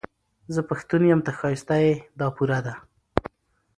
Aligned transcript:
زه 0.53 0.61
پښتون 0.69 1.01
يم، 1.11 1.19
ته 1.25 1.31
ښايسته 1.39 1.75
يې، 1.83 1.93
دا 2.19 2.27
پوره 2.35 2.59
ده 2.65 2.73